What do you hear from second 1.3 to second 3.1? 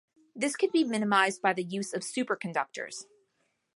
by the use of superconductors.